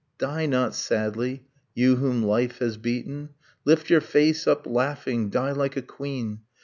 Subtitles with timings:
[0.17, 1.45] Die not sadly,
[1.75, 3.35] you whom life has beaten!
[3.65, 6.39] Lift your face up, laughing, die like a queen!